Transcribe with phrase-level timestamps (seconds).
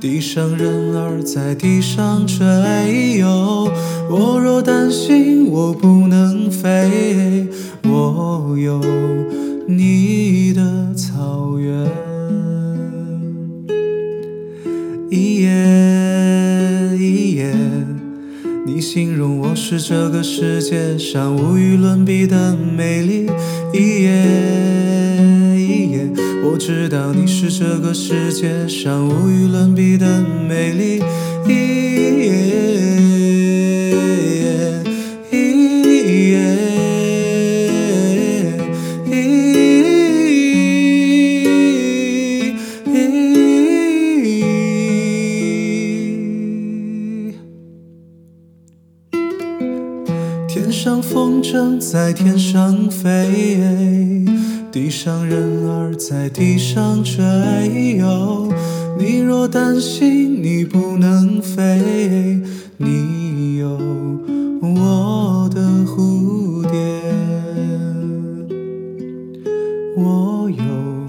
[0.00, 3.70] 地上人儿在地上追游。
[4.10, 7.48] 我若担心我不能飞，
[7.84, 8.80] 我有
[9.66, 11.90] 你的草原。
[15.10, 17.54] 一夜一夜，
[18.66, 23.30] 你形容我是这个世界上无与伦比的美丽。
[23.72, 24.26] 一夜
[26.54, 31.02] 我知道你是这个世界上无与伦比的美丽。
[50.46, 54.24] 天上风筝在天上飞，
[54.74, 58.52] 地上人儿在地上追哟。
[58.98, 62.40] 你若担心你不能飞，
[62.78, 63.68] 你有
[64.60, 67.00] 我的蝴蝶，
[69.96, 71.03] 我有